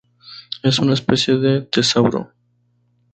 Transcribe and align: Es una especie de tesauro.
Es 0.63 0.79
una 0.79 0.95
especie 0.95 1.35
de 1.35 1.61
tesauro. 1.61 2.33